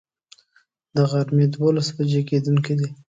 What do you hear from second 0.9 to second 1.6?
د غرمي